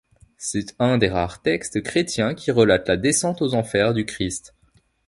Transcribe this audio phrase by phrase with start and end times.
[0.37, 4.55] C'est un des rares textes chrétiens qui relate la descente aux Enfers du Christ.